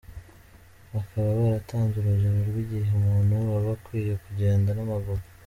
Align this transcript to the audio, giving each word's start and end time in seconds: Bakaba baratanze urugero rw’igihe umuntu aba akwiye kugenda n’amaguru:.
Bakaba 0.93 1.27
baratanze 1.39 1.93
urugero 1.97 2.37
rw’igihe 2.49 2.89
umuntu 2.99 3.33
aba 3.57 3.71
akwiye 3.77 4.13
kugenda 4.23 4.69
n’amaguru:. 4.73 5.21